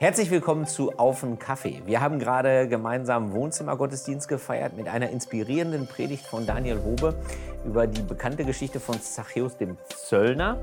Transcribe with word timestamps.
Herzlich 0.00 0.30
willkommen 0.30 0.64
zu 0.64 0.96
Auf 0.96 1.22
den 1.22 1.40
Kaffee. 1.40 1.82
Wir 1.84 2.00
haben 2.00 2.20
gerade 2.20 2.68
gemeinsam 2.68 3.32
Wohnzimmergottesdienst 3.32 4.28
gefeiert 4.28 4.76
mit 4.76 4.86
einer 4.86 5.10
inspirierenden 5.10 5.88
Predigt 5.88 6.24
von 6.24 6.46
Daniel 6.46 6.78
Hobe 6.84 7.16
über 7.64 7.88
die 7.88 8.02
bekannte 8.02 8.44
Geschichte 8.44 8.78
von 8.78 9.02
Zachäus 9.02 9.56
dem 9.56 9.76
Zöllner. 9.88 10.58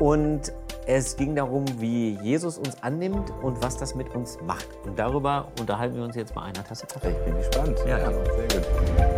Und 0.00 0.52
es 0.84 1.14
ging 1.16 1.36
darum, 1.36 1.64
wie 1.78 2.18
Jesus 2.24 2.58
uns 2.58 2.82
annimmt 2.82 3.30
und 3.40 3.62
was 3.62 3.76
das 3.76 3.94
mit 3.94 4.12
uns 4.16 4.40
macht. 4.44 4.66
Und 4.84 4.98
darüber 4.98 5.46
unterhalten 5.60 5.94
wir 5.94 6.02
uns 6.02 6.16
jetzt 6.16 6.34
bei 6.34 6.42
einer 6.42 6.64
Tasse 6.64 6.88
Kaffee. 6.88 7.12
Ich 7.12 7.24
bin 7.24 7.36
gespannt. 7.36 7.78
Ja, 7.86 7.98
ja. 7.98 8.10
sehr 8.10 8.48
gut. 8.48 9.11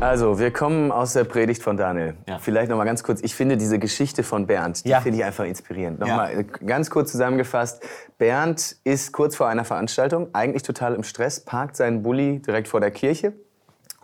Also, 0.00 0.38
wir 0.38 0.52
kommen 0.52 0.92
aus 0.92 1.14
der 1.14 1.24
Predigt 1.24 1.60
von 1.60 1.76
Daniel. 1.76 2.14
Ja. 2.28 2.38
Vielleicht 2.38 2.70
noch 2.70 2.76
mal 2.76 2.84
ganz 2.84 3.02
kurz. 3.02 3.20
Ich 3.20 3.34
finde 3.34 3.56
diese 3.56 3.80
Geschichte 3.80 4.22
von 4.22 4.46
Bernd, 4.46 4.84
die 4.84 4.90
Ja. 4.90 5.00
finde 5.00 5.18
ich 5.18 5.24
einfach 5.24 5.44
inspirierend. 5.44 5.98
Noch 5.98 6.06
Ja. 6.06 6.16
mal 6.16 6.38
äh, 6.40 6.44
ganz 6.44 6.88
kurz 6.88 7.10
zusammengefasst. 7.10 7.82
Bernd 8.16 8.76
ist 8.84 9.12
kurz 9.12 9.34
vor 9.34 9.48
einer 9.48 9.64
Veranstaltung, 9.64 10.28
eigentlich 10.34 10.62
total 10.62 10.94
im 10.94 11.02
Stress, 11.02 11.40
parkt 11.40 11.74
seinen 11.76 12.04
Bulli 12.04 12.38
direkt 12.40 12.68
vor 12.68 12.78
der 12.80 12.92
Kirche, 12.92 13.32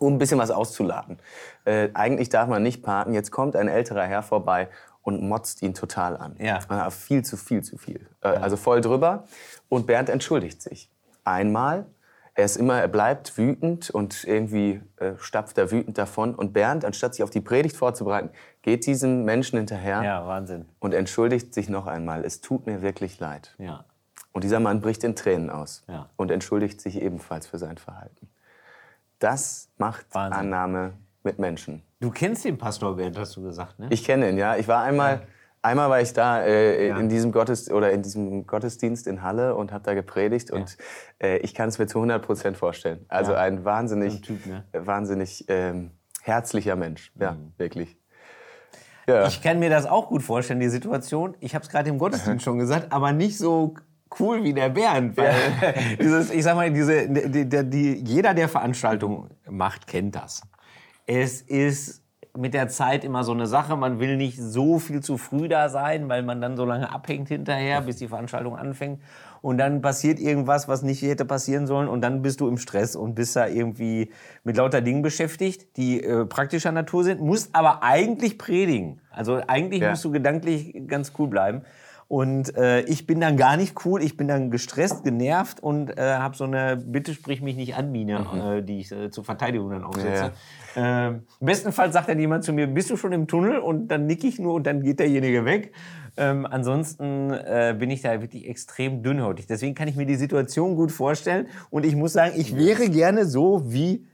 um 0.00 0.14
ein 0.14 0.18
bisschen 0.18 0.38
was 0.38 0.50
auszuladen. 0.50 1.20
Äh, 1.64 1.90
eigentlich 1.94 2.28
darf 2.28 2.48
man 2.48 2.64
nicht 2.64 2.82
parken. 2.82 3.12
Jetzt 3.14 3.30
kommt 3.30 3.54
ein 3.54 3.68
älterer 3.68 4.02
Herr 4.04 4.24
vorbei 4.24 4.68
und 5.02 5.22
motzt 5.22 5.62
ihn 5.62 5.74
total 5.74 6.16
an. 6.16 6.34
Ja. 6.40 6.58
Äh, 6.86 6.90
viel 6.90 7.24
zu 7.24 7.36
viel 7.36 7.62
zu 7.62 7.78
viel. 7.78 8.08
Äh, 8.20 8.28
Also 8.28 8.56
voll 8.56 8.80
drüber. 8.80 9.24
Und 9.68 9.86
Bernd 9.86 10.08
entschuldigt 10.08 10.60
sich. 10.60 10.90
Einmal. 11.22 11.86
Er 12.36 12.44
ist 12.44 12.56
immer, 12.56 12.80
er 12.80 12.88
bleibt 12.88 13.38
wütend 13.38 13.90
und 13.90 14.24
irgendwie 14.24 14.80
äh, 14.96 15.12
stapft 15.18 15.56
er 15.56 15.70
wütend 15.70 15.98
davon. 15.98 16.34
Und 16.34 16.52
Bernd, 16.52 16.84
anstatt 16.84 17.14
sich 17.14 17.22
auf 17.22 17.30
die 17.30 17.40
Predigt 17.40 17.76
vorzubereiten, 17.76 18.30
geht 18.62 18.86
diesem 18.86 19.24
Menschen 19.24 19.56
hinterher 19.58 20.02
Ja, 20.02 20.26
Wahnsinn. 20.26 20.66
und 20.80 20.94
entschuldigt 20.94 21.54
sich 21.54 21.68
noch 21.68 21.86
einmal. 21.86 22.24
Es 22.24 22.40
tut 22.40 22.66
mir 22.66 22.82
wirklich 22.82 23.20
leid. 23.20 23.54
Ja. 23.58 23.84
Und 24.32 24.42
dieser 24.42 24.58
Mann 24.58 24.80
bricht 24.80 25.04
in 25.04 25.14
Tränen 25.14 25.48
aus 25.48 25.84
Ja. 25.86 26.08
und 26.16 26.32
entschuldigt 26.32 26.80
sich 26.80 27.00
ebenfalls 27.00 27.46
für 27.46 27.58
sein 27.58 27.78
Verhalten. 27.78 28.28
Das 29.20 29.68
macht 29.78 30.06
Wahnsinn. 30.12 30.40
Annahme 30.40 30.92
mit 31.22 31.38
Menschen. 31.38 31.82
Du 32.00 32.10
kennst 32.10 32.44
den 32.44 32.58
Pastor 32.58 32.96
Bernd, 32.96 33.16
hast 33.16 33.36
du 33.36 33.42
gesagt, 33.42 33.78
ne? 33.78 33.86
Ich 33.90 34.04
kenne 34.04 34.28
ihn, 34.28 34.36
ja. 34.38 34.56
Ich 34.56 34.66
war 34.68 34.82
einmal, 34.82 35.22
einmal 35.64 35.88
war 35.90 36.00
ich 36.00 36.12
da 36.12 36.42
äh, 36.44 36.88
Ja. 36.88 36.98
in 36.98 37.08
diesem 37.08 37.32
Gottes 37.32 37.70
oder 37.70 37.90
in 37.92 38.02
diesem 38.02 38.46
Gottesdienst 38.46 39.06
in 39.06 39.22
Halle 39.22 39.54
und 39.56 39.72
habe 39.72 39.82
da 39.84 39.94
gepredigt 39.94 40.50
und 40.50 40.76
äh, 41.22 41.38
ich 41.38 41.54
kann 41.54 41.68
es 41.68 41.78
mir 41.78 41.86
zu 41.86 41.98
100 41.98 42.24
Prozent 42.24 42.56
vorstellen. 42.56 43.04
Also 43.08 43.32
Ja. 43.32 43.38
ein 43.38 43.64
wahnsinnig, 43.64 44.16
Ein 44.16 44.22
Typ, 44.22 44.46
ne? 44.46 44.64
äh, 44.72 44.80
wahnsinnig 44.86 45.44
ähm, 45.48 45.90
herzlicher 46.22 46.76
Mensch, 46.76 47.12
ja, 47.18 47.36
wirklich. 47.56 47.96
Ja. 49.06 49.26
Ich 49.26 49.42
kann 49.42 49.58
mir 49.58 49.68
das 49.70 49.84
auch 49.86 50.08
gut 50.08 50.22
vorstellen, 50.22 50.60
die 50.60 50.68
Situation. 50.70 51.36
Ich 51.40 51.54
habe 51.54 51.62
es 51.64 51.70
gerade 51.70 51.90
im 51.90 51.98
Gottesdienst 51.98 52.42
schon 52.44 52.58
gesagt, 52.58 52.90
aber 52.92 53.12
nicht 53.12 53.36
so 53.36 53.74
cool 54.18 54.44
wie 54.44 54.54
der 54.54 54.68
Bernd. 54.70 55.16
Weil 55.16 55.34
dieses, 56.00 56.30
ich 56.30 56.42
sag 56.42 56.54
mal, 56.56 56.70
diese, 56.72 57.08
die, 57.08 57.46
die, 57.48 57.64
die, 57.70 57.92
jeder, 58.06 58.32
der 58.32 58.48
Veranstaltungen 58.48 59.28
macht, 59.48 59.86
kennt 59.86 60.14
das. 60.14 60.40
Es 61.06 61.42
ist 61.42 62.02
mit 62.36 62.52
der 62.52 62.68
Zeit 62.68 63.04
immer 63.04 63.22
so 63.22 63.32
eine 63.32 63.46
Sache. 63.46 63.76
Man 63.76 64.00
will 64.00 64.16
nicht 64.16 64.40
so 64.40 64.78
viel 64.78 65.00
zu 65.00 65.18
früh 65.18 65.48
da 65.48 65.68
sein, 65.68 66.08
weil 66.08 66.22
man 66.22 66.40
dann 66.40 66.56
so 66.56 66.64
lange 66.64 66.92
abhängt 66.92 67.28
hinterher, 67.28 67.82
bis 67.82 67.96
die 67.96 68.08
Veranstaltung 68.08 68.56
anfängt. 68.56 69.00
Und 69.40 69.58
dann 69.58 69.82
passiert 69.82 70.18
irgendwas, 70.18 70.66
was 70.66 70.82
nicht 70.82 71.02
hätte 71.02 71.24
passieren 71.24 71.66
sollen. 71.66 71.86
Und 71.86 72.00
dann 72.00 72.22
bist 72.22 72.40
du 72.40 72.48
im 72.48 72.56
Stress 72.56 72.96
und 72.96 73.14
bist 73.14 73.36
da 73.36 73.46
irgendwie 73.46 74.10
mit 74.42 74.56
lauter 74.56 74.80
Dingen 74.80 75.02
beschäftigt, 75.02 75.76
die 75.76 76.02
äh, 76.02 76.24
praktischer 76.24 76.72
Natur 76.72 77.04
sind, 77.04 77.20
musst 77.20 77.54
aber 77.54 77.82
eigentlich 77.82 78.38
predigen. 78.38 79.00
Also 79.10 79.40
eigentlich 79.46 79.82
Ja. 79.82 79.90
musst 79.90 80.04
du 80.04 80.10
gedanklich 80.10 80.74
ganz 80.88 81.12
cool 81.18 81.28
bleiben. 81.28 81.62
Und 82.08 82.56
äh, 82.56 82.82
ich 82.82 83.06
bin 83.06 83.20
dann 83.20 83.36
gar 83.36 83.56
nicht 83.56 83.84
cool, 83.84 84.02
ich 84.02 84.16
bin 84.16 84.28
dann 84.28 84.50
gestresst, 84.50 85.04
genervt 85.04 85.60
und 85.62 85.96
äh, 85.96 86.16
habe 86.16 86.36
so 86.36 86.44
eine 86.44 86.76
Bitte 86.76 87.14
sprich 87.14 87.40
mich 87.40 87.56
nicht 87.56 87.76
an 87.76 87.90
Mine, 87.92 88.58
äh, 88.58 88.62
die 88.62 88.80
ich 88.80 88.92
äh, 88.92 89.10
zur 89.10 89.24
Verteidigung 89.24 89.70
dann 89.70 89.84
aufsetze. 89.84 90.32
Ähm, 90.76 91.22
bestenfalls 91.40 91.94
sagt 91.94 92.08
dann 92.08 92.18
jemand 92.18 92.44
zu 92.44 92.52
mir, 92.52 92.66
bist 92.66 92.90
du 92.90 92.96
schon 92.96 93.12
im 93.12 93.26
Tunnel? 93.26 93.58
Und 93.58 93.88
dann 93.88 94.06
nick 94.06 94.24
ich 94.24 94.38
nur 94.38 94.54
und 94.54 94.66
dann 94.66 94.82
geht 94.82 94.98
derjenige 95.00 95.44
weg. 95.44 95.72
Ähm, 96.16 96.46
ansonsten 96.46 97.30
äh, 97.30 97.74
bin 97.78 97.90
ich 97.90 98.02
da 98.02 98.20
wirklich 98.20 98.48
extrem 98.48 99.02
dünnhäutig. 99.02 99.46
Deswegen 99.46 99.74
kann 99.74 99.88
ich 99.88 99.96
mir 99.96 100.06
die 100.06 100.14
Situation 100.14 100.76
gut 100.76 100.92
vorstellen. 100.92 101.48
Und 101.70 101.84
ich 101.84 101.96
muss 101.96 102.12
sagen, 102.12 102.34
ich 102.36 102.56
wäre 102.56 102.88
gerne 102.88 103.24
so 103.24 103.72
wie 103.72 104.06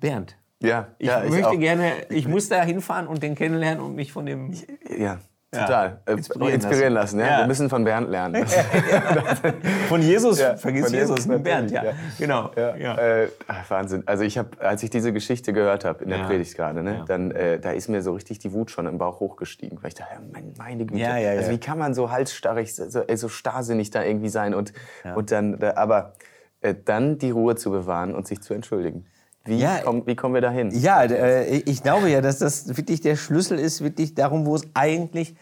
Bernd. 0.00 0.36
ja, 0.60 0.88
Ich 0.98 1.08
ja, 1.08 1.22
möchte 1.28 1.48
auch. 1.48 1.58
gerne, 1.58 1.92
ich 2.10 2.26
muss 2.26 2.48
da 2.48 2.62
hinfahren 2.62 3.06
und 3.06 3.22
den 3.22 3.34
kennenlernen 3.36 3.84
und 3.84 3.94
mich 3.94 4.12
von 4.12 4.26
dem 4.26 4.52
Ja, 4.98 5.18
total. 5.50 6.00
Äh, 6.06 6.12
inspirieren 6.12 6.54
inspirieren, 6.54 6.92
lassen. 6.92 7.20
ja. 7.20 7.26
Ja. 7.26 7.38
Wir 7.40 7.46
müssen 7.46 7.70
von 7.70 7.84
Bernd 7.84 8.10
lernen. 8.10 8.44
Von 9.88 10.02
Jesus, 10.02 10.38
Ja, 10.38 10.56
vergiss 10.56 10.86
von 10.86 10.94
Jesus, 10.94 11.24
Jesus 11.24 11.42
Bernd, 11.42 11.70
ja. 11.70 11.82
Genau. 12.18 12.50
Ja, 12.56 12.76
Ja. 12.76 12.96
Äh, 12.98 13.28
ach, 13.46 13.70
Wahnsinn. 13.70 14.02
Also 14.06 14.24
ich 14.24 14.36
habe, 14.38 14.50
als 14.60 14.82
ich 14.82 14.90
diese 14.90 15.12
Geschichte 15.12 15.52
gehört 15.52 15.84
habe 15.84 16.04
in 16.04 16.10
der 16.10 16.18
Ja. 16.20 16.26
Predigt 16.26 16.54
gerade, 16.56 16.82
ne, 16.82 16.96
Ja. 16.98 17.04
dann 17.06 17.30
äh, 17.30 17.58
da 17.58 17.70
ist 17.70 17.88
mir 17.88 18.02
so 18.02 18.12
richtig 18.12 18.38
die 18.40 18.52
Wut 18.52 18.70
schon 18.70 18.86
im 18.86 18.98
Bauch 18.98 19.20
hochgestiegen, 19.20 19.78
weil 19.82 19.88
ich 19.88 19.94
dachte, 19.94 20.14
ja, 20.14 20.20
mein, 20.32 20.52
meine 20.58 20.84
Güte, 20.86 21.00
Ja, 21.00 21.16
ja, 21.16 21.32
ja. 21.32 21.38
also 21.38 21.50
wie 21.50 21.58
kann 21.58 21.78
man 21.78 21.94
so 21.94 22.10
halsstarrig, 22.10 22.74
so, 22.74 23.00
äh, 23.00 23.16
so 23.16 23.28
starrsinnig 23.28 23.90
da 23.90 24.02
irgendwie 24.04 24.28
sein 24.28 24.54
und 24.54 24.72
und 25.14 25.30
dann, 25.32 25.60
äh, 25.62 25.72
aber 25.76 26.12
äh, 26.60 26.74
dann 26.84 27.18
die 27.18 27.30
Ruhe 27.30 27.56
zu 27.56 27.70
bewahren 27.70 28.14
und 28.14 28.26
sich 28.26 28.42
zu 28.42 28.52
entschuldigen. 28.52 29.06
Wie, 29.48 29.58
Ja, 29.58 29.80
komm, 29.84 30.06
wie 30.06 30.14
kommen 30.14 30.34
wir 30.34 30.40
dahin? 30.40 30.70
Ja, 30.70 31.02
äh, 31.02 31.56
ich 31.58 31.82
glaube 31.82 32.10
ja, 32.10 32.20
dass 32.20 32.38
das 32.38 32.76
wirklich 32.76 33.00
der 33.00 33.16
Schlüssel 33.16 33.58
ist, 33.58 33.82
wirklich 33.82 34.14
darum, 34.14 34.46
wo 34.46 34.54
es 34.54 34.62
eigentlich 34.74 35.34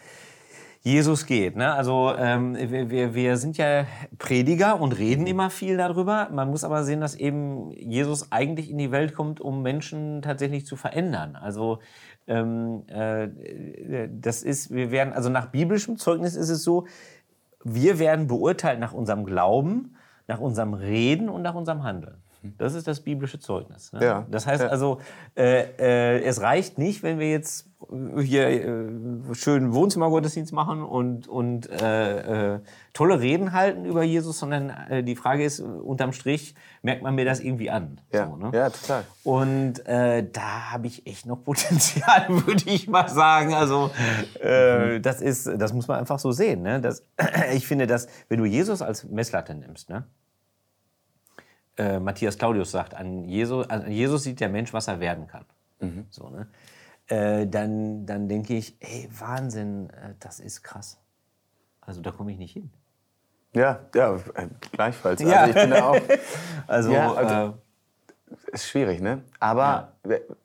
Jesus 0.87 1.27
geht. 1.27 1.57
Ne? 1.57 1.73
Also 1.73 2.15
ähm, 2.17 2.57
wir, 2.57 2.91
wir, 2.91 3.15
wir 3.15 3.37
sind 3.39 3.59
ja 3.59 3.87
Prediger 4.19 4.81
und 4.81 4.97
reden 4.97 5.27
immer 5.27 5.51
viel 5.51 5.77
darüber. 5.77 6.29
Man 6.31 6.49
muss 6.49 6.63
aber 6.63 6.85
sehen, 6.85 7.01
dass 7.01 7.17
eben 7.17 7.73
Jesus 7.73 8.31
eigentlich 8.31 8.71
in 8.71 8.79
die 8.79 8.93
Welt 8.93 9.13
kommt, 9.13 9.41
um 9.41 9.63
Menschen 9.63 10.23
tatsächlich 10.23 10.65
zu 10.65 10.77
verändern. 10.77 11.35
Also 11.35 11.81
ähm, 12.29 12.85
äh, 12.87 13.29
das 14.09 14.45
ist, 14.45 14.71
wir 14.71 14.93
werden, 14.93 15.13
also 15.13 15.29
nach 15.29 15.47
biblischem 15.47 15.97
Zeugnis 15.97 16.37
ist 16.37 16.51
es 16.51 16.63
so, 16.63 16.87
wir 17.65 17.99
werden 17.99 18.29
beurteilt 18.29 18.79
nach 18.79 18.93
unserem 18.93 19.25
Glauben, 19.25 19.97
nach 20.29 20.39
unserem 20.39 20.75
Reden 20.75 21.29
und 21.29 21.43
nach 21.43 21.57
unserem 21.57 21.83
Handeln. 21.83 22.23
Das 22.59 22.75
ist 22.75 22.87
das 22.87 23.01
biblische 23.01 23.39
Zeugnis. 23.39 23.93
Ne? 23.93 24.05
Ja. 24.05 24.27
Das 24.31 24.47
heißt 24.47 24.63
also, 24.63 25.01
äh, 25.37 25.65
äh, 25.79 26.23
es 26.23 26.41
reicht 26.41 26.79
nicht, 26.79 27.03
wenn 27.03 27.19
wir 27.19 27.31
jetzt 27.31 27.69
hier 28.19 28.49
äh, 28.49 29.35
schön 29.35 29.73
Wohnzimmergottesdienst 29.75 30.53
machen 30.53 30.83
und, 30.83 31.29
und 31.29 31.69
äh, 31.71 32.55
äh, 32.55 32.61
tolle 32.95 33.21
Reden 33.21 33.53
halten 33.53 33.85
über 33.85 34.03
Jesus, 34.03 34.39
sondern 34.39 34.71
äh, 34.71 35.03
die 35.03 35.15
Frage 35.15 35.45
ist, 35.45 35.61
unterm 35.61 36.13
Strich 36.13 36.55
merkt 36.83 37.03
man 37.03 37.15
mir 37.15 37.25
das 37.25 37.41
irgendwie 37.41 37.71
an. 37.71 38.01
Ja, 38.13 38.27
So, 38.27 38.37
ne? 38.37 38.51
ja, 38.55 38.71
total. 38.71 39.05
Und 39.25 39.87
äh, 39.87 40.27
da 40.33 40.73
habe 40.73 40.87
ich 40.87 41.07
echt 41.07 41.27
noch 41.27 41.45
Potenzial, 41.45 42.27
würde 42.29 42.65
ich 42.67 42.89
mal 42.89 43.09
sagen. 43.09 43.55
Also 43.55 43.91
äh, 44.41 45.01
das 45.01 45.21
ist, 45.21 45.47
das 45.47 45.73
muss 45.73 45.87
man 45.87 45.99
einfach 45.99 46.19
so 46.19 46.33
sehen. 46.33 46.63
Ne? 46.63 46.81
Das, 46.81 47.05
ich 47.53 47.67
finde, 47.67 47.87
dass 47.87 48.09
wenn 48.29 48.39
du 48.39 48.47
Jesus 48.47 48.81
als 48.83 49.05
Messlatte 49.05 49.55
nimmst, 49.55 49.91
ne? 49.91 50.05
Äh, 51.77 51.99
Matthias 52.01 52.39
Claudius 52.39 52.71
sagt, 52.71 52.95
an 52.95 53.25
Jesus, 53.25 53.69
an 53.69 53.91
Jesus 53.91 54.23
sieht 54.23 54.41
der 54.41 54.49
Mensch, 54.49 54.73
was 54.73 54.89
er 54.89 55.01
werden 55.01 55.27
kann. 55.27 55.45
So, 56.11 56.31
ne? 56.31 56.49
äh, 57.09 57.47
dann, 57.47 58.07
dann 58.07 58.29
denke 58.29 58.55
ich, 58.55 58.77
ey, 58.81 59.09
Wahnsinn, 59.19 59.91
äh, 59.91 60.15
das 60.19 60.41
ist 60.41 60.63
krass. 60.63 60.99
Also 61.81 62.01
da 62.01 62.11
komme 62.11 62.33
ich 62.33 62.39
nicht 62.39 62.53
hin. 62.55 62.71
Ja, 63.55 63.81
ja, 63.95 64.17
äh, 64.35 64.49
gleichfalls. 64.73 65.21
Ja. 65.23 65.43
Also 65.43 65.49
ich 65.51 65.55
bin 65.63 65.71
da 65.71 65.89
auch. 65.91 66.01
Also, 66.67 66.93
Ja, 66.93 67.13
also- 67.13 67.59
Ist 68.53 68.67
schwierig, 68.69 69.01
ne? 69.01 69.23
Aber, 69.39 69.93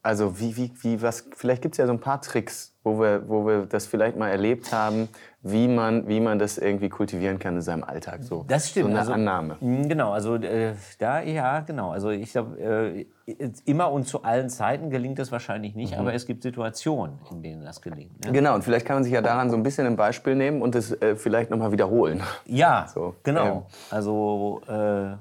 also, 0.03 0.39
wie, 0.39 0.55
wie, 0.55 0.71
wie, 0.81 1.01
was, 1.01 1.27
vielleicht 1.35 1.61
gibt 1.61 1.73
es 1.75 1.77
ja 1.77 1.87
so 1.87 1.93
ein 1.93 1.99
paar 1.99 2.21
Tricks, 2.21 2.75
wo 2.83 2.99
wir, 2.99 3.27
wo 3.27 3.45
wir 3.45 3.65
das 3.65 3.85
vielleicht 3.87 4.17
mal 4.17 4.29
erlebt 4.29 4.71
haben, 4.71 5.07
wie 5.43 5.67
man, 5.67 6.07
wie 6.07 6.19
man 6.19 6.37
das 6.37 6.57
irgendwie 6.57 6.89
kultivieren 6.89 7.39
kann 7.39 7.55
in 7.55 7.61
seinem 7.61 7.83
Alltag. 7.83 8.23
So, 8.23 8.45
Das 8.47 8.69
stimmt. 8.69 8.85
So 8.85 8.89
eine 8.91 8.99
also, 8.99 9.13
Annahme. 9.13 9.57
mh, 9.59 9.87
Genau, 9.87 10.11
also 10.11 10.35
äh, 10.35 10.73
da, 10.99 11.21
ja, 11.21 11.61
genau. 11.61 11.91
Also 11.91 12.09
ich 12.09 12.31
glaube, 12.31 13.05
äh, 13.27 13.41
immer 13.65 13.91
und 13.91 14.07
zu 14.07 14.23
allen 14.23 14.49
Zeiten 14.49 14.89
gelingt 14.89 15.17
das 15.19 15.31
wahrscheinlich 15.31 15.75
nicht, 15.75 15.97
aber 15.97 16.13
es 16.13 16.25
gibt 16.25 16.43
Situationen, 16.43 17.17
in 17.31 17.41
denen 17.41 17.63
das 17.63 17.81
gelingt. 17.81 18.23
Ne? 18.25 18.31
Genau, 18.31 18.53
und 18.55 18.63
vielleicht 18.63 18.85
kann 18.85 18.97
man 18.97 19.03
sich 19.03 19.13
ja 19.13 19.21
daran 19.21 19.49
so 19.49 19.55
ein 19.55 19.63
bisschen 19.63 19.87
ein 19.87 19.95
Beispiel 19.95 20.35
nehmen 20.35 20.61
und 20.61 20.75
es 20.75 20.91
äh, 21.01 21.15
vielleicht 21.15 21.49
nochmal 21.49 21.71
wiederholen. 21.71 22.21
Ja, 22.45 22.87
So, 22.93 23.15
genau. 23.23 23.45
ähm. 23.45 23.61
Also 23.89 24.61
äh, 24.67 25.15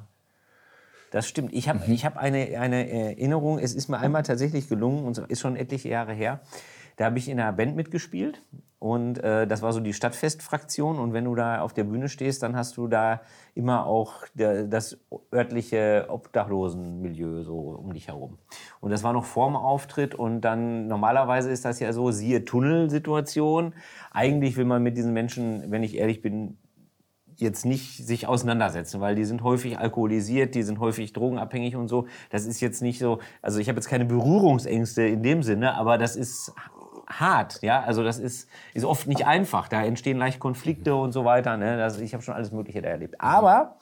das 1.10 1.26
stimmt. 1.28 1.52
Ich 1.52 1.68
habe 1.68 1.80
ich 1.86 2.04
hab 2.04 2.16
eine, 2.16 2.58
eine 2.58 2.88
Erinnerung, 2.88 3.58
es 3.58 3.74
ist 3.74 3.88
mir 3.88 3.98
einmal 3.98 4.22
tatsächlich 4.22 4.68
gelungen, 4.68 5.04
und 5.04 5.18
es 5.18 5.24
ist 5.28 5.40
schon 5.40 5.56
etliche 5.56 5.88
Jahre 5.88 6.12
her, 6.12 6.40
Da 7.00 7.06
habe 7.06 7.16
ich 7.16 7.30
in 7.30 7.40
einer 7.40 7.52
Band 7.54 7.76
mitgespielt 7.76 8.42
und 8.78 9.24
äh, 9.24 9.46
das 9.46 9.62
war 9.62 9.72
so 9.72 9.80
die 9.80 9.94
Stadtfestfraktion. 9.94 10.98
Und 10.98 11.14
wenn 11.14 11.24
du 11.24 11.34
da 11.34 11.62
auf 11.62 11.72
der 11.72 11.84
Bühne 11.84 12.10
stehst, 12.10 12.42
dann 12.42 12.54
hast 12.54 12.76
du 12.76 12.88
da 12.88 13.22
immer 13.54 13.86
auch 13.86 14.24
der, 14.34 14.64
das 14.64 14.98
örtliche 15.32 16.04
Obdachlosenmilieu 16.10 17.42
so 17.42 17.54
um 17.54 17.94
dich 17.94 18.08
herum. 18.08 18.36
Und 18.80 18.90
das 18.90 19.02
war 19.02 19.14
noch 19.14 19.24
vorm 19.24 19.56
Auftritt. 19.56 20.14
Und 20.14 20.42
dann 20.42 20.88
normalerweise 20.88 21.50
ist 21.50 21.64
das 21.64 21.80
ja 21.80 21.94
so, 21.94 22.10
siehe 22.10 22.44
Tunnelsituation. 22.44 23.72
Eigentlich 24.10 24.58
will 24.58 24.66
man 24.66 24.82
mit 24.82 24.98
diesen 24.98 25.14
Menschen, 25.14 25.70
wenn 25.70 25.82
ich 25.82 25.96
ehrlich 25.96 26.20
bin, 26.20 26.58
jetzt 27.40 27.64
nicht 27.64 28.06
sich 28.06 28.26
auseinandersetzen, 28.26 29.00
weil 29.00 29.14
die 29.14 29.24
sind 29.24 29.42
häufig 29.42 29.78
alkoholisiert, 29.78 30.54
die 30.54 30.62
sind 30.62 30.78
häufig 30.80 31.12
drogenabhängig 31.12 31.76
und 31.76 31.88
so. 31.88 32.06
Das 32.30 32.46
ist 32.46 32.60
jetzt 32.60 32.82
nicht 32.82 32.98
so, 32.98 33.18
also 33.42 33.58
ich 33.58 33.68
habe 33.68 33.76
jetzt 33.76 33.88
keine 33.88 34.04
Berührungsängste 34.04 35.02
in 35.02 35.22
dem 35.22 35.42
Sinne, 35.42 35.74
aber 35.74 35.98
das 35.98 36.16
ist 36.16 36.52
hart, 37.06 37.60
ja, 37.62 37.82
also 37.82 38.04
das 38.04 38.18
ist, 38.18 38.48
ist 38.72 38.84
oft 38.84 39.06
nicht 39.08 39.26
einfach. 39.26 39.68
Da 39.68 39.82
entstehen 39.82 40.16
leicht 40.16 40.38
Konflikte 40.38 40.94
und 40.94 41.12
so 41.12 41.24
weiter. 41.24 41.56
Ne? 41.56 41.76
Das, 41.76 41.98
ich 41.98 42.14
habe 42.14 42.22
schon 42.22 42.34
alles 42.34 42.52
Mögliche 42.52 42.82
da 42.82 42.88
erlebt. 42.88 43.20
Aber 43.20 43.76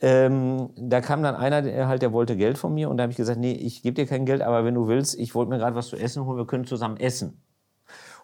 ähm, 0.00 0.70
da 0.76 1.00
kam 1.00 1.22
dann 1.22 1.34
einer, 1.34 1.62
der 1.62 1.88
halt, 1.88 2.02
der 2.02 2.12
wollte 2.12 2.36
Geld 2.36 2.58
von 2.58 2.74
mir 2.74 2.88
und 2.88 2.96
da 2.96 3.02
habe 3.02 3.12
ich 3.12 3.16
gesagt, 3.16 3.38
nee, 3.38 3.52
ich 3.52 3.82
gebe 3.82 3.94
dir 3.94 4.06
kein 4.06 4.26
Geld, 4.26 4.42
aber 4.42 4.64
wenn 4.64 4.74
du 4.74 4.88
willst, 4.88 5.18
ich 5.18 5.34
wollte 5.34 5.50
mir 5.50 5.58
gerade 5.58 5.76
was 5.76 5.88
zu 5.88 5.96
essen 5.96 6.24
holen, 6.24 6.38
wir 6.38 6.46
können 6.46 6.64
zusammen 6.64 6.96
essen. 6.96 7.42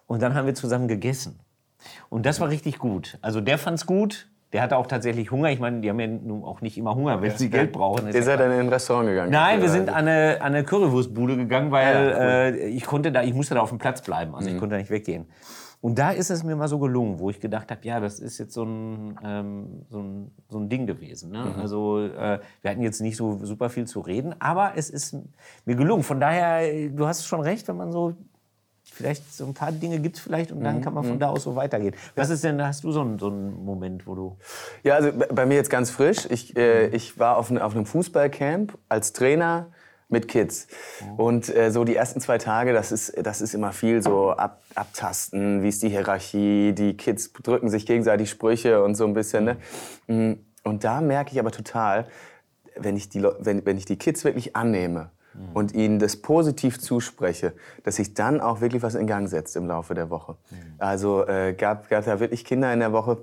Und 0.05 0.21
dann 0.21 0.33
haben 0.33 0.45
wir 0.45 0.55
zusammen 0.55 0.87
gegessen. 0.87 1.39
Und 2.09 2.25
das 2.25 2.39
war 2.39 2.49
richtig 2.49 2.79
gut. 2.79 3.17
Also 3.21 3.41
der 3.41 3.57
fand's 3.57 3.85
gut, 3.85 4.29
der 4.53 4.61
hatte 4.63 4.77
auch 4.77 4.87
tatsächlich 4.87 5.29
Hunger. 5.31 5.51
Ich 5.51 5.59
meine, 5.59 5.81
die 5.81 5.89
haben 5.89 5.99
ja 5.99 6.07
nun 6.07 6.43
auch 6.43 6.61
nicht 6.61 6.77
immer 6.77 6.95
Hunger, 6.95 7.21
wenn 7.21 7.37
sie 7.37 7.49
Geld 7.49 7.71
brauchen. 7.71 8.11
Ihr 8.11 8.23
seid 8.23 8.39
dann 8.39 8.51
in 8.51 8.59
ein 8.59 8.69
Restaurant 8.69 9.07
gegangen? 9.07 9.31
Nein, 9.31 9.61
wir 9.61 9.69
sind 9.69 9.89
an 9.89 10.07
eine, 10.07 10.41
an 10.41 10.53
eine 10.53 10.63
Currywurstbude 10.63 11.37
gegangen, 11.37 11.71
weil 11.71 11.95
ja, 11.95 12.15
cool. 12.15 12.59
äh, 12.59 12.67
ich 12.69 12.85
konnte 12.85 13.11
da, 13.11 13.21
ich 13.21 13.33
musste 13.33 13.53
da 13.55 13.61
auf 13.61 13.69
dem 13.69 13.77
Platz 13.77 14.01
bleiben. 14.01 14.33
Also 14.33 14.49
mhm. 14.49 14.55
ich 14.55 14.59
konnte 14.59 14.75
da 14.75 14.79
nicht 14.79 14.89
weggehen. 14.89 15.27
Und 15.81 15.97
da 15.97 16.11
ist 16.11 16.29
es 16.29 16.43
mir 16.43 16.57
mal 16.57 16.67
so 16.67 16.77
gelungen, 16.77 17.19
wo 17.19 17.29
ich 17.29 17.39
gedacht 17.39 17.71
habe, 17.71 17.79
ja, 17.83 18.01
das 18.01 18.19
ist 18.19 18.37
jetzt 18.37 18.53
so 18.53 18.63
ein, 18.63 19.17
ähm, 19.23 19.85
so 19.89 19.99
ein, 19.99 20.31
so 20.49 20.59
ein 20.59 20.67
Ding 20.67 20.87
gewesen. 20.87 21.31
Ne? 21.31 21.53
Mhm. 21.55 21.61
Also 21.61 22.05
äh, 22.05 22.39
wir 22.61 22.71
hatten 22.71 22.81
jetzt 22.81 22.99
nicht 22.99 23.15
so 23.15 23.39
super 23.45 23.69
viel 23.69 23.85
zu 23.85 24.01
reden, 24.01 24.35
aber 24.39 24.73
es 24.75 24.89
ist 24.89 25.15
mir 25.65 25.75
gelungen. 25.75 26.03
Von 26.03 26.19
daher, 26.19 26.89
du 26.89 27.07
hast 27.07 27.25
schon 27.25 27.39
recht, 27.39 27.67
wenn 27.69 27.77
man 27.77 27.93
so 27.93 28.13
vielleicht 28.93 29.33
so 29.33 29.45
ein 29.45 29.53
paar 29.53 29.71
Dinge 29.71 29.99
gibt 29.99 30.17
es 30.17 30.21
vielleicht 30.21 30.51
und 30.51 30.63
dann 30.63 30.77
mhm, 30.77 30.81
kann 30.81 30.93
man 30.93 31.03
von 31.03 31.15
mhm. 31.15 31.19
da 31.19 31.29
aus 31.29 31.43
so 31.43 31.55
weitergehen. 31.55 31.95
Was 32.15 32.29
ist 32.29 32.43
denn, 32.43 32.61
hast 32.63 32.83
du 32.83 32.91
so 32.91 33.01
einen, 33.01 33.19
so 33.19 33.27
einen 33.27 33.63
Moment, 33.63 34.07
wo 34.07 34.15
du... 34.15 34.37
Ja, 34.83 34.95
also 34.95 35.11
bei 35.11 35.45
mir 35.45 35.55
jetzt 35.55 35.69
ganz 35.69 35.89
frisch. 35.89 36.27
Ich, 36.29 36.55
äh, 36.57 36.87
ich 36.87 37.17
war 37.17 37.37
auf, 37.37 37.51
auf 37.51 37.75
einem 37.75 37.85
Fußballcamp 37.85 38.77
als 38.89 39.13
Trainer 39.13 39.67
mit 40.09 40.27
Kids. 40.27 40.67
Oh. 41.17 41.27
Und 41.27 41.55
äh, 41.55 41.71
so 41.71 41.83
die 41.83 41.95
ersten 41.95 42.19
zwei 42.19 42.39
Tage, 42.39 42.73
das 42.73 42.91
ist, 42.91 43.13
das 43.23 43.41
ist 43.41 43.53
immer 43.53 43.71
viel 43.71 44.01
so 44.01 44.31
ab, 44.31 44.61
abtasten, 44.75 45.63
wie 45.63 45.69
ist 45.69 45.83
die 45.83 45.89
Hierarchie, 45.89 46.73
die 46.73 46.97
Kids 46.97 47.31
drücken 47.31 47.69
sich 47.69 47.85
gegenseitig 47.85 48.29
Sprüche 48.29 48.83
und 48.83 48.95
so 48.95 49.05
ein 49.05 49.13
bisschen. 49.13 49.45
Ne? 49.45 49.57
Mhm. 50.07 50.45
Und 50.63 50.83
da 50.83 50.99
merke 50.99 51.31
ich 51.31 51.39
aber 51.39 51.51
total, 51.51 52.07
wenn 52.75 52.97
ich 52.97 53.09
die, 53.09 53.23
wenn, 53.39 53.65
wenn 53.65 53.77
ich 53.77 53.85
die 53.85 53.97
Kids 53.97 54.23
wirklich 54.23 54.55
annehme 54.55 55.11
mhm. 55.39 55.51
und 55.53 55.73
ihnen 55.73 55.99
das 55.99 56.17
positiv 56.17 56.79
zuspreche, 56.79 57.53
dass 57.83 57.95
sich 57.95 58.13
dann 58.13 58.41
auch 58.41 58.61
wirklich 58.61 58.83
was 58.83 58.95
in 58.95 59.07
Gang 59.07 59.27
setzt 59.27 59.55
im 59.55 59.67
Laufe 59.67 59.93
der 59.93 60.09
Woche. 60.09 60.35
Mhm. 60.51 60.55
Also 60.77 61.25
äh, 61.27 61.53
gab, 61.53 61.89
gab 61.89 62.05
da 62.05 62.19
wirklich 62.19 62.45
Kinder 62.45 62.71
in 62.73 62.79
der 62.79 62.91
Woche, 62.91 63.17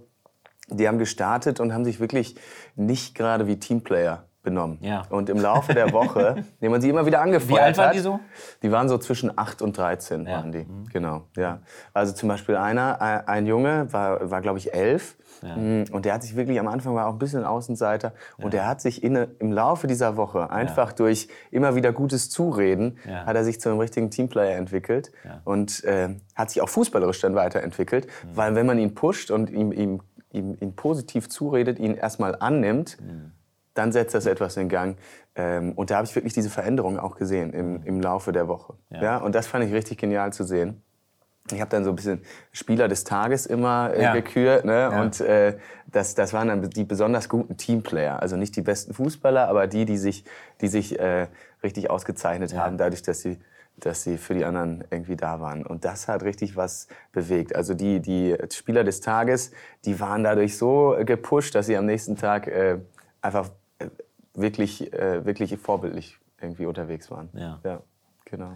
die 0.69 0.89
haben 0.89 0.99
gestartet 0.99 1.61
und 1.61 1.73
haben 1.73 1.85
sich 1.85 2.01
wirklich 2.01 2.37
nicht 2.75 3.15
gerade 3.15 3.47
wie 3.47 3.59
Teamplayer 3.59 4.25
benommen. 4.47 4.79
Ja. 4.81 5.03
Und 5.11 5.29
im 5.29 5.39
Laufe 5.39 5.75
der 5.75 5.93
Woche, 5.93 6.45
indem 6.61 6.73
man 6.73 6.81
sie 6.81 6.89
immer 6.89 7.05
wieder 7.05 7.21
angefeuert 7.21 7.51
hat. 7.51 7.59
Wie 7.59 7.61
alt 7.61 7.77
waren 7.77 7.93
die 7.93 7.99
so? 7.99 8.21
Die 8.63 8.73
waren 8.73 8.89
so 8.89 8.97
zwischen 8.97 9.37
8 9.37 9.61
und 9.61 9.77
13 9.77 10.25
ja. 10.25 10.33
waren 10.33 10.53
die. 10.53 10.65
Mhm. 10.65 10.87
Genau, 10.91 11.25
ja. 11.37 11.61
Also 11.93 12.15
zum 12.15 12.31
Beispiel 12.31 12.57
einer, 12.57 12.97
äh, 13.01 13.31
ein 13.31 13.47
Junge, 13.47 13.93
war, 13.93 14.31
war 14.31 14.41
glaube 14.41 14.59
ich 14.59 14.73
elf 14.73 15.17
ja. 15.43 15.57
Mm, 15.57 15.85
und 15.93 16.05
der 16.05 16.15
hat 16.15 16.23
sich 16.23 16.37
wirklich 16.37 16.59
am 16.59 16.69
Anfang 16.69 16.95
war 16.95 17.07
auch 17.07 17.13
ein 17.13 17.19
bisschen 17.19 17.45
Außenseiter. 17.45 18.13
Ja. 18.39 18.45
Und 18.45 18.55
der 18.55 18.67
hat 18.67 18.81
sich 18.81 19.03
in, 19.03 19.27
im 19.39 19.53
Laufe 19.53 19.87
dieser 19.87 20.17
Woche 20.17 20.51
einfach 20.51 20.93
durch 20.93 21.29
immer 21.51 21.75
wieder 21.75 21.93
gutes 21.93 22.31
Zureden, 22.31 22.99
hat 23.07 23.37
er 23.37 23.45
sich 23.45 23.61
zu 23.61 23.69
einem 23.69 23.79
richtigen 23.79 24.11
Teamplayer 24.11 24.57
entwickelt. 24.57 25.13
Und 25.45 25.85
äh, 25.85 26.17
hat 26.35 26.51
sich 26.51 26.63
auch 26.63 26.69
fußballerisch 26.69 27.21
dann 27.21 27.35
weiterentwickelt. 27.35 28.07
Mhm. 28.07 28.37
Weil 28.37 28.55
wenn 28.55 28.67
man 28.67 28.79
ihn 28.79 28.95
pusht 28.95 29.31
und 29.31 29.51
ihm, 29.51 29.73
ihm, 29.73 30.01
ihm, 30.33 30.57
ihm 30.61 30.75
positiv 30.75 31.29
zuredet, 31.29 31.79
ihn 31.79 31.95
erstmal 31.95 32.37
annimmt, 32.37 32.99
mhm. 33.01 33.33
Dann 33.77 33.93
setzt 33.93 34.15
das 34.15 34.27
etwas 34.27 34.57
in 34.57 34.69
Gang. 34.69 34.97
Ähm, 35.35 35.73
und 35.73 35.91
da 35.91 35.97
habe 35.97 36.07
ich 36.07 36.15
wirklich 36.15 36.33
diese 36.33 36.51
Veränderung 36.51 36.99
auch 36.99 37.17
gesehen 37.17 37.53
im, 37.53 37.75
mhm. 37.75 37.83
im 37.85 38.01
Laufe 38.01 38.33
der 38.33 38.49
Woche. 38.49 38.75
Ja. 38.91 39.19
und 39.19 39.35
das 39.35 39.47
fand 39.47 39.65
ich 39.65 39.73
richtig 39.73 39.99
genial 39.99 40.33
zu 40.33 40.45
sehen. 40.45 40.83
Ich 41.53 41.61
habe 41.61 41.71
dann 41.71 41.85
so 41.85 41.91
ein 41.91 41.97
bisschen 41.97 42.23
Spieler 42.51 42.89
des 42.89 43.05
Tages 43.05 43.47
immer 43.47 43.93
äh, 43.95 44.03
ja. 44.03 44.13
gekürt. 44.15 44.65
Ne? 44.65 44.73
Ja. 44.73 45.01
Und 45.01 45.21
äh, 45.21 45.57
das, 45.87 46.15
das 46.15 46.33
waren 46.33 46.49
dann 46.49 46.69
die 46.71 46.85
besonders 46.85 47.29
guten 47.29 47.57
Teamplayer. 47.57 48.21
Also 48.21 48.37
nicht 48.37 48.57
die 48.57 48.63
besten 48.63 48.95
Fußballer, 48.95 49.47
aber 49.49 49.67
die, 49.69 49.85
die 49.85 49.97
sich, 49.97 50.25
die 50.61 50.69
sich 50.69 50.99
äh, 50.99 51.29
richtig 51.63 51.89
ausgezeichnet 51.89 52.53
ja. 52.53 52.65
haben, 52.65 52.79
dadurch, 52.79 53.03
dass 53.03 53.21
sie, 53.21 53.39
dass 53.77 54.03
sie 54.03 54.19
für 54.19 54.35
die 54.35 54.45
anderen 54.45 54.83
irgendwie 54.91 55.15
da 55.15 55.41
waren. 55.41 55.65
Und 55.65 55.85
das 55.85 56.09
hat 56.09 56.25
richtig 56.25 56.57
was 56.57 56.89
bewegt. 57.13 57.55
Also 57.55 57.75
die, 57.75 58.01
die 58.01 58.37
Spieler 58.53 58.83
des 58.83 59.01
Tages, 59.01 59.53
die 59.85 60.01
waren 60.01 60.25
dadurch 60.25 60.57
so 60.57 60.97
gepusht, 61.05 61.55
dass 61.55 61.67
sie 61.67 61.77
am 61.77 61.87
nächsten 61.87 62.17
Tag 62.17 62.49
äh, 62.49 62.79
einfach 63.21 63.51
wirklich, 64.37 64.93
äh, 64.93 65.25
wirklich 65.25 65.57
vorbildlich 65.59 66.19
irgendwie 66.41 66.67
unterwegs 66.67 67.11
waren. 67.11 67.31
Ja, 67.35 67.61
ja 67.65 67.83
genau. 68.25 68.53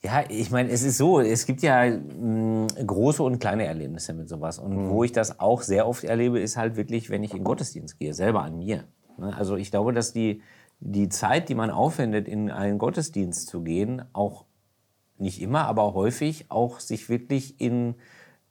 Ja, 0.00 0.24
ich 0.28 0.52
meine, 0.52 0.70
es 0.70 0.84
ist 0.84 0.96
so, 0.96 1.18
es 1.18 1.44
gibt 1.44 1.60
ja 1.62 1.84
mh, 1.90 2.68
hm, 2.76 2.86
große 2.86 3.22
und 3.22 3.40
kleine 3.40 3.64
Erlebnisse 3.64 4.14
mit 4.14 4.28
sowas. 4.28 4.58
Und 4.58 4.76
mhm. 4.76 4.90
wo 4.90 5.02
ich 5.02 5.10
das 5.10 5.40
auch 5.40 5.62
sehr 5.62 5.88
oft 5.88 6.04
erlebe, 6.04 6.38
ist 6.38 6.56
halt 6.56 6.76
wirklich, 6.76 7.10
wenn 7.10 7.24
ich 7.24 7.34
in 7.34 7.42
Gottesdienst 7.42 7.98
gehe, 7.98 8.14
selber 8.14 8.42
an 8.42 8.58
mir. 8.58 8.84
Ne? 9.16 9.36
Also 9.36 9.56
ich 9.56 9.72
glaube, 9.72 9.92
dass 9.92 10.12
die, 10.12 10.42
die 10.78 11.08
Zeit, 11.08 11.48
die 11.48 11.56
man 11.56 11.70
aufwendet, 11.70 12.28
in 12.28 12.50
einen 12.50 12.78
Gottesdienst 12.78 13.48
zu 13.48 13.62
gehen, 13.62 14.04
auch 14.12 14.44
nicht 15.16 15.42
immer, 15.42 15.66
aber 15.66 15.94
häufig 15.94 16.46
auch 16.48 16.78
sich 16.78 17.08
wirklich 17.08 17.60
in 17.60 17.96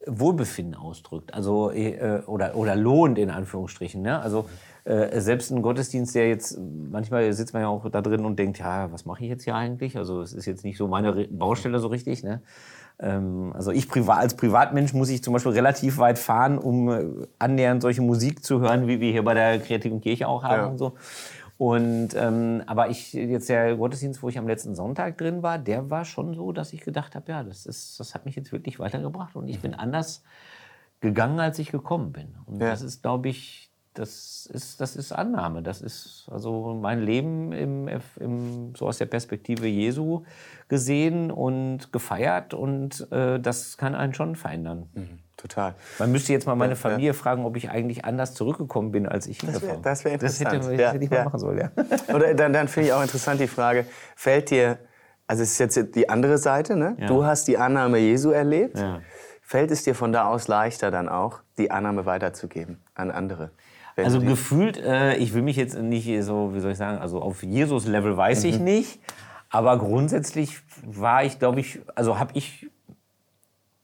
Wohlbefinden 0.05 0.75
ausdrückt. 0.75 1.33
Also, 1.33 1.71
äh, 1.71 2.21
oder, 2.27 2.55
oder 2.55 2.75
lohnt 2.75 3.17
in 3.17 3.29
Anführungsstrichen. 3.29 4.01
Ne? 4.01 4.19
Also, 4.19 4.45
äh, 4.87 5.19
selbst 5.19 5.51
ein 5.51 5.61
Gottesdienst, 5.61 6.15
der 6.15 6.29
jetzt, 6.29 6.57
manchmal 6.57 7.33
sitzt 7.33 7.53
man 7.53 7.61
ja 7.61 7.67
auch 7.67 7.89
da 7.89 8.01
drin 8.01 8.23
und 8.23 8.39
denkt, 8.39 8.59
ja, 8.59 8.89
was 8.89 9.05
mache 9.05 9.21
ich 9.23 9.29
jetzt 9.29 9.43
hier 9.43 9.53
eigentlich? 9.53 9.97
Also 9.97 10.21
es 10.21 10.31
ist 10.31 10.45
jetzt 10.45 10.63
nicht 10.63 10.77
so 10.77 10.87
meine 10.87 11.27
Baustelle 11.29 11.79
so 11.79 11.87
richtig. 11.87 12.23
Ne? 12.23 12.41
Ähm, 12.99 13.51
also 13.53 13.71
ich 13.71 13.89
privat, 13.89 14.19
als 14.19 14.35
Privatmensch 14.35 14.93
muss 14.93 15.09
ich 15.09 15.21
zum 15.21 15.33
Beispiel 15.33 15.51
relativ 15.51 15.97
weit 15.97 16.17
fahren, 16.17 16.57
um 16.57 16.89
äh, 16.89 17.05
annähernd 17.37 17.81
solche 17.81 18.01
Musik 18.01 18.45
zu 18.45 18.61
hören, 18.61 18.87
wie 18.87 19.01
wir 19.01 19.11
hier 19.11 19.25
bei 19.25 19.33
der 19.33 19.59
Kreativen 19.59 19.99
Kirche 19.99 20.25
auch 20.25 20.43
haben 20.43 20.61
ja. 20.61 20.65
und 20.67 20.77
so. 20.77 20.93
Und 21.57 22.09
ähm, 22.15 22.61
aber 22.67 22.89
ich 22.89 23.13
jetzt 23.13 23.49
der 23.49 23.75
Gottesdienst, 23.75 24.21
wo 24.21 24.29
ich 24.29 24.37
am 24.37 24.47
letzten 24.47 24.75
Sonntag 24.75 25.17
drin 25.17 25.41
war, 25.41 25.57
der 25.57 25.89
war 25.89 26.05
schon 26.05 26.35
so, 26.35 26.51
dass 26.51 26.71
ich 26.71 26.81
gedacht 26.81 27.15
habe, 27.15 27.31
ja, 27.31 27.43
das 27.43 27.65
ist, 27.65 27.99
das 27.99 28.13
hat 28.13 28.25
mich 28.25 28.35
jetzt 28.35 28.51
wirklich 28.51 28.79
weitergebracht 28.79 29.35
und 29.35 29.47
ich 29.47 29.59
bin 29.59 29.73
anders 29.73 30.23
gegangen, 30.99 31.39
als 31.39 31.57
ich 31.57 31.71
gekommen 31.71 32.11
bin. 32.11 32.35
Und 32.45 32.61
ja. 32.61 32.69
das 32.69 32.81
ist, 32.81 33.01
glaube 33.01 33.29
ich, 33.29 33.71
das 33.97 34.45
ist, 34.45 34.79
das 34.79 34.95
ist 34.95 35.11
Annahme. 35.11 35.63
Das 35.63 35.81
ist 35.81 36.29
also 36.31 36.77
mein 36.79 37.01
Leben 37.01 37.51
im, 37.51 37.89
im, 38.19 38.75
so 38.75 38.87
aus 38.87 38.99
der 38.99 39.07
Perspektive 39.07 39.65
Jesu 39.67 40.23
gesehen 40.67 41.31
und 41.31 41.91
gefeiert. 41.91 42.53
Und 42.53 43.11
äh, 43.11 43.39
das 43.39 43.77
kann 43.77 43.95
einen 43.95 44.13
schon 44.13 44.35
verändern. 44.35 44.89
Mhm, 44.93 45.19
total. 45.37 45.75
Man 45.99 46.11
müsste 46.11 46.33
jetzt 46.33 46.45
mal 46.45 46.55
meine 46.55 46.75
Familie 46.75 47.07
ja. 47.07 47.13
fragen, 47.13 47.45
ob 47.45 47.55
ich 47.55 47.69
eigentlich 47.69 48.05
anders 48.05 48.33
zurückgekommen 48.33 48.91
bin, 48.91 49.07
als 49.07 49.27
ich 49.27 49.37
das 49.37 49.61
wär, 49.61 49.77
Das 49.77 50.03
wäre 50.03 50.15
interessant. 50.15 50.53
Das 50.53 50.67
hätte, 50.67 50.81
ja, 50.81 50.91
hätte 50.91 51.03
ich 51.03 51.09
mal 51.09 51.25
machen 51.25 51.39
sollen, 51.39 51.57
ja. 51.59 51.71
Oder 52.13 52.33
dann, 52.33 52.53
dann 52.53 52.67
finde 52.67 52.89
ich 52.89 52.93
auch 52.93 53.01
interessant 53.01 53.39
die 53.39 53.47
Frage, 53.47 53.85
fällt 54.15 54.49
dir, 54.49 54.79
also 55.27 55.43
es 55.43 55.51
ist 55.51 55.59
jetzt 55.59 55.95
die 55.95 56.09
andere 56.09 56.37
Seite, 56.37 56.75
ne? 56.75 56.97
Du 57.07 57.25
hast 57.25 57.47
die 57.47 57.57
Annahme 57.57 57.99
Jesu 57.99 58.31
erlebt. 58.31 58.83
Fällt 59.41 59.71
es 59.71 59.83
dir 59.83 59.95
von 59.95 60.11
da 60.11 60.25
aus 60.25 60.49
leichter 60.49 60.91
dann 60.91 61.07
auch, 61.07 61.39
die 61.57 61.71
Annahme 61.71 62.05
weiterzugeben 62.05 62.83
an 62.95 63.11
andere? 63.11 63.51
Also 63.95 64.19
gefühlt, 64.19 64.77
äh, 64.77 65.15
ich 65.15 65.33
will 65.33 65.41
mich 65.41 65.55
jetzt 65.55 65.77
nicht 65.79 66.05
so, 66.23 66.53
wie 66.53 66.59
soll 66.59 66.71
ich 66.71 66.77
sagen, 66.77 66.99
also 66.99 67.21
auf 67.21 67.43
Jesus-Level 67.43 68.15
weiß 68.15 68.43
mhm. 68.43 68.49
ich 68.49 68.59
nicht. 68.59 68.99
Aber 69.49 69.77
grundsätzlich 69.77 70.59
war 70.85 71.23
ich, 71.23 71.39
glaube 71.39 71.61
ich, 71.61 71.79
also 71.95 72.19
habe 72.19 72.31
ich 72.33 72.69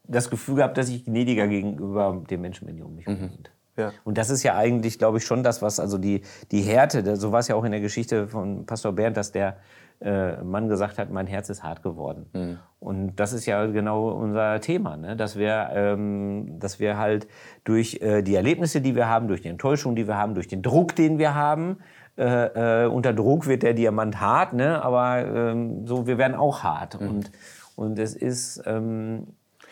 das 0.07 0.29
Gefühl 0.29 0.55
gehabt, 0.55 0.77
dass 0.77 0.89
ich 0.89 1.05
gnädiger 1.05 1.47
gegenüber 1.47 2.23
den 2.29 2.41
Menschen 2.41 2.67
bin, 2.67 2.77
die 2.77 2.83
um 2.83 2.95
mich 2.95 3.07
mhm. 3.07 3.17
sind. 3.17 3.51
Ja. 3.77 3.91
Und 4.03 4.17
das 4.17 4.29
ist 4.29 4.43
ja 4.43 4.55
eigentlich, 4.55 4.99
glaube 4.99 5.17
ich, 5.17 5.25
schon 5.25 5.41
das, 5.41 5.61
was 5.61 5.79
also 5.79 5.97
die, 5.97 6.21
die 6.51 6.61
Härte, 6.61 7.15
so 7.15 7.31
war 7.31 7.39
es 7.39 7.47
ja 7.47 7.55
auch 7.55 7.63
in 7.63 7.71
der 7.71 7.81
Geschichte 7.81 8.27
von 8.27 8.65
Pastor 8.65 8.93
Bernd, 8.93 9.17
dass 9.17 9.31
der 9.31 9.57
äh, 9.99 10.43
Mann 10.43 10.67
gesagt 10.67 10.99
hat, 10.99 11.09
mein 11.09 11.25
Herz 11.25 11.49
ist 11.49 11.63
hart 11.63 11.81
geworden. 11.81 12.25
Mhm. 12.33 12.59
Und 12.79 13.15
das 13.15 13.33
ist 13.33 13.45
ja 13.45 13.65
genau 13.65 14.09
unser 14.09 14.59
Thema, 14.59 14.97
ne? 14.97 15.15
dass, 15.15 15.37
wir, 15.37 15.69
ähm, 15.73 16.59
dass 16.59 16.79
wir 16.79 16.97
halt 16.97 17.27
durch 17.63 17.99
äh, 18.01 18.21
die 18.21 18.35
Erlebnisse, 18.35 18.81
die 18.81 18.95
wir 18.95 19.07
haben, 19.07 19.27
durch 19.27 19.41
die 19.41 19.47
Enttäuschung, 19.47 19.95
die 19.95 20.07
wir 20.07 20.17
haben, 20.17 20.35
durch 20.35 20.47
den 20.47 20.61
Druck, 20.61 20.95
den 20.95 21.17
wir 21.17 21.33
haben, 21.33 21.77
äh, 22.15 22.83
äh, 22.83 22.87
unter 22.87 23.13
Druck 23.13 23.47
wird 23.47 23.63
der 23.63 23.73
Diamant 23.73 24.19
hart, 24.19 24.53
ne? 24.53 24.83
aber 24.83 25.25
ähm, 25.25 25.87
so 25.87 26.05
wir 26.05 26.19
werden 26.19 26.35
auch 26.35 26.61
hart. 26.61 26.99
Mhm. 27.01 27.07
Und, 27.07 27.31
Und 27.75 27.97
es 27.97 28.15
ist, 28.15 28.61
ähm, 28.67 29.27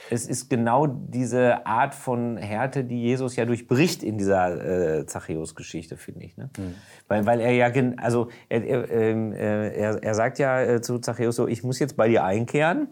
es 0.09 0.27
ist 0.27 0.49
genau 0.49 0.87
diese 0.87 1.65
Art 1.65 1.93
von 1.95 2.37
Härte, 2.37 2.83
die 2.83 3.01
Jesus 3.01 3.35
ja 3.35 3.45
durchbricht 3.45 4.03
in 4.03 4.17
dieser 4.17 4.99
äh, 4.99 5.05
Zachäus-Geschichte, 5.05 5.97
finde 5.97 6.25
ich. 6.25 6.37
Ne? 6.37 6.49
Mhm. 6.57 6.75
Weil, 7.07 7.25
weil 7.25 7.39
er 7.39 7.51
ja, 7.51 7.71
also 7.97 8.29
er, 8.49 8.63
er, 8.63 8.91
ähm, 8.91 9.33
äh, 9.33 9.69
er, 9.69 10.03
er 10.03 10.13
sagt 10.15 10.39
ja 10.39 10.61
äh, 10.61 10.81
zu 10.81 10.99
Zachäus 10.99 11.35
so, 11.35 11.47
ich 11.47 11.63
muss 11.63 11.79
jetzt 11.79 11.95
bei 11.95 12.07
dir 12.07 12.23
einkehren. 12.23 12.87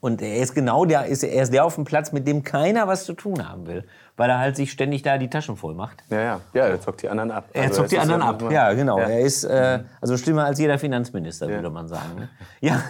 Und 0.00 0.22
er 0.22 0.36
ist 0.36 0.54
genau 0.54 0.84
der, 0.84 1.06
ist, 1.06 1.22
er 1.22 1.42
ist 1.42 1.52
der 1.52 1.64
auf 1.64 1.74
dem 1.74 1.84
Platz, 1.84 2.12
mit 2.12 2.26
dem 2.26 2.42
keiner 2.42 2.86
was 2.86 3.04
zu 3.04 3.12
tun 3.12 3.48
haben 3.48 3.66
will 3.66 3.84
weil 4.16 4.30
er 4.30 4.38
halt 4.38 4.56
sich 4.56 4.72
ständig 4.72 5.02
da 5.02 5.18
die 5.18 5.28
Taschen 5.28 5.56
voll 5.56 5.74
macht. 5.74 6.02
Ja, 6.10 6.20
ja, 6.20 6.40
ja 6.54 6.66
er 6.66 6.80
zockt 6.80 7.02
die 7.02 7.08
anderen 7.08 7.30
ab. 7.30 7.48
Er 7.52 7.64
also 7.64 7.74
zockt 7.76 7.92
die 7.92 7.98
anderen 7.98 8.22
ab, 8.22 8.42
ja, 8.50 8.72
genau. 8.72 8.98
Ja. 8.98 9.08
Er 9.08 9.20
ist 9.20 9.44
äh, 9.44 9.80
also 10.00 10.16
schlimmer 10.16 10.46
als 10.46 10.58
jeder 10.58 10.78
Finanzminister, 10.78 11.48
ja. 11.48 11.56
würde 11.56 11.70
man 11.70 11.88
sagen. 11.88 12.14
Ne? 12.18 12.28
Ja. 12.60 12.82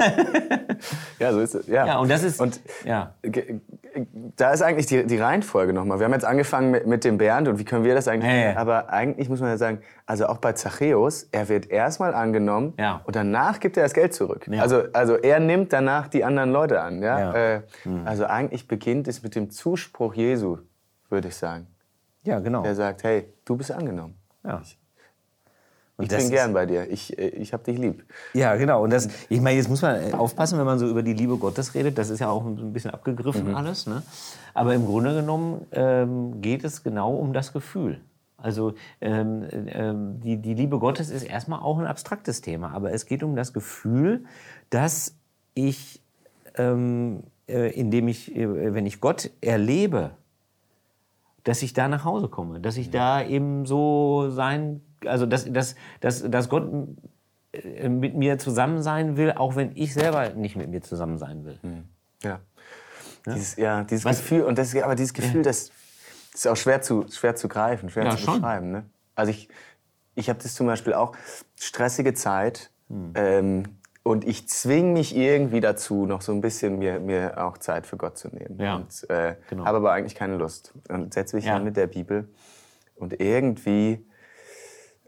ja, 1.18 1.32
so 1.32 1.40
ist 1.40 1.54
es. 1.54 1.66
Ja, 1.66 1.86
ja 1.86 1.98
und 1.98 2.08
das 2.08 2.22
ist. 2.22 2.40
Und 2.40 2.60
ja. 2.84 3.14
Da 4.36 4.52
ist 4.52 4.62
eigentlich 4.62 4.86
die, 4.86 5.06
die 5.06 5.18
Reihenfolge 5.18 5.72
nochmal. 5.72 5.98
Wir 5.98 6.04
haben 6.06 6.12
jetzt 6.12 6.24
angefangen 6.24 6.70
mit, 6.70 6.86
mit 6.86 7.04
dem 7.04 7.18
Bernd 7.18 7.48
und 7.48 7.58
wie 7.58 7.64
können 7.64 7.84
wir 7.84 7.94
das 7.94 8.08
eigentlich. 8.08 8.32
Ja. 8.32 8.56
Aber 8.56 8.90
eigentlich 8.90 9.28
muss 9.28 9.40
man 9.40 9.50
ja 9.50 9.56
sagen, 9.56 9.80
also 10.06 10.26
auch 10.26 10.38
bei 10.38 10.52
Zachäus, 10.52 11.28
er 11.32 11.48
wird 11.48 11.70
erstmal 11.70 12.14
angenommen 12.14 12.74
ja. 12.78 13.00
und 13.04 13.16
danach 13.16 13.60
gibt 13.60 13.76
er 13.76 13.82
das 13.82 13.94
Geld 13.94 14.14
zurück. 14.14 14.46
Ja. 14.50 14.62
Also, 14.62 14.84
also 14.92 15.16
er 15.16 15.40
nimmt 15.40 15.72
danach 15.72 16.08
die 16.08 16.24
anderen 16.24 16.50
Leute 16.50 16.80
an. 16.80 17.02
Ja? 17.02 17.18
ja. 17.18 17.32
Äh, 17.32 17.62
mhm. 17.84 18.06
Also 18.06 18.26
eigentlich 18.26 18.68
beginnt 18.68 19.08
es 19.08 19.22
mit 19.22 19.34
dem 19.34 19.50
Zuspruch 19.50 20.14
Jesu 20.14 20.58
würde 21.10 21.28
ich 21.28 21.36
sagen. 21.36 21.66
Ja, 22.24 22.40
genau. 22.40 22.62
Der 22.62 22.74
sagt, 22.74 23.04
hey, 23.04 23.32
du 23.44 23.56
bist 23.56 23.70
angenommen. 23.70 24.16
Ja. 24.44 24.60
Ich, 24.62 24.78
ich 25.98 26.08
bin 26.08 26.30
gern 26.30 26.52
bei 26.52 26.66
dir. 26.66 26.90
Ich, 26.90 27.18
äh, 27.18 27.28
ich 27.28 27.52
hab 27.52 27.64
dich 27.64 27.78
lieb. 27.78 28.04
Ja, 28.34 28.54
genau. 28.56 28.82
Und 28.82 28.92
das, 28.92 29.08
ich 29.28 29.40
meine, 29.40 29.56
jetzt 29.56 29.68
muss 29.68 29.82
man 29.82 30.12
aufpassen, 30.12 30.58
wenn 30.58 30.66
man 30.66 30.78
so 30.78 30.86
über 30.86 31.02
die 31.02 31.14
Liebe 31.14 31.36
Gottes 31.38 31.74
redet. 31.74 31.96
Das 31.96 32.10
ist 32.10 32.20
ja 32.20 32.28
auch 32.28 32.44
ein 32.44 32.72
bisschen 32.72 32.90
abgegriffen 32.90 33.48
mhm. 33.48 33.54
alles. 33.54 33.86
Ne? 33.86 34.02
Aber 34.52 34.74
im 34.74 34.84
Grunde 34.84 35.14
genommen 35.14 35.66
ähm, 35.72 36.42
geht 36.42 36.64
es 36.64 36.82
genau 36.82 37.14
um 37.14 37.32
das 37.32 37.52
Gefühl. 37.52 38.00
Also 38.36 38.74
ähm, 39.00 39.46
ähm, 39.50 40.20
die, 40.20 40.36
die 40.36 40.54
Liebe 40.54 40.78
Gottes 40.78 41.08
ist 41.08 41.22
erstmal 41.22 41.60
auch 41.60 41.78
ein 41.78 41.86
abstraktes 41.86 42.42
Thema. 42.42 42.72
Aber 42.72 42.92
es 42.92 43.06
geht 43.06 43.22
um 43.22 43.34
das 43.34 43.54
Gefühl, 43.54 44.24
dass 44.68 45.16
ich, 45.54 46.02
ähm, 46.56 47.22
äh, 47.48 47.72
indem 47.72 48.08
ich, 48.08 48.36
äh, 48.36 48.74
wenn 48.74 48.84
ich 48.84 49.00
Gott 49.00 49.30
erlebe, 49.40 50.10
dass 51.44 51.62
ich 51.62 51.72
da 51.72 51.88
nach 51.88 52.04
Hause 52.04 52.28
komme, 52.28 52.60
dass 52.60 52.76
ich 52.76 52.90
da 52.90 53.22
eben 53.22 53.66
so 53.66 54.30
sein, 54.30 54.82
also 55.04 55.26
dass, 55.26 55.50
dass, 55.52 55.74
dass, 56.00 56.28
dass 56.28 56.48
Gott 56.48 56.68
äh, 57.52 57.88
mit 57.88 58.14
mir 58.14 58.38
zusammen 58.38 58.82
sein 58.82 59.16
will, 59.16 59.32
auch 59.32 59.56
wenn 59.56 59.72
ich 59.74 59.94
selber 59.94 60.30
nicht 60.30 60.56
mit 60.56 60.70
mir 60.70 60.82
zusammen 60.82 61.18
sein 61.18 61.44
will. 61.44 61.58
Hm. 61.62 61.84
Ja. 62.22 62.40
ja. 63.26 63.34
Dieses, 63.34 63.56
ja, 63.56 63.84
dieses 63.84 64.04
Gefühl, 64.04 64.42
und 64.42 64.58
das, 64.58 64.74
aber 64.76 64.94
dieses 64.94 65.14
Gefühl, 65.14 65.38
ja. 65.38 65.42
das, 65.42 65.70
ist 66.32 66.46
auch 66.46 66.56
schwer 66.56 66.82
zu, 66.82 67.06
schwer 67.10 67.34
zu 67.34 67.48
greifen, 67.48 67.88
schwer 67.88 68.04
ja, 68.04 68.10
zu 68.10 68.26
beschreiben. 68.26 68.70
Ne? 68.70 68.84
Also 69.14 69.30
ich, 69.30 69.48
ich 70.14 70.28
habe 70.28 70.38
das 70.42 70.54
zum 70.54 70.66
Beispiel 70.66 70.92
auch, 70.92 71.16
stressige 71.58 72.12
Zeit, 72.14 72.70
hm. 72.88 73.12
ähm, 73.14 73.62
und 74.06 74.24
ich 74.24 74.48
zwinge 74.48 74.92
mich 74.92 75.16
irgendwie 75.16 75.60
dazu, 75.60 76.06
noch 76.06 76.22
so 76.22 76.30
ein 76.30 76.40
bisschen 76.40 76.78
mir, 76.78 77.00
mir 77.00 77.44
auch 77.44 77.58
Zeit 77.58 77.88
für 77.88 77.96
Gott 77.96 78.16
zu 78.16 78.28
nehmen. 78.28 78.56
Ja, 78.60 78.76
und 78.76 79.10
äh, 79.10 79.34
genau. 79.50 79.64
habe 79.64 79.78
aber 79.78 79.90
eigentlich 79.90 80.14
keine 80.14 80.36
Lust. 80.36 80.72
Und 80.88 81.12
setze 81.12 81.34
mich 81.34 81.46
ja. 81.46 81.54
hin 81.54 81.64
mit 81.64 81.76
der 81.76 81.88
Bibel. 81.88 82.28
Und 82.94 83.20
irgendwie, 83.20 84.05